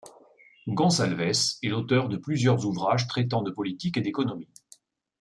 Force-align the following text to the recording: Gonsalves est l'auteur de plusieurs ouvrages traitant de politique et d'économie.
Gonsalves 0.67 1.21
est 1.21 1.67
l'auteur 1.69 2.09
de 2.09 2.17
plusieurs 2.17 2.65
ouvrages 2.65 3.05
traitant 3.05 3.43
de 3.43 3.51
politique 3.51 3.97
et 3.97 4.01
d'économie. 4.01 4.49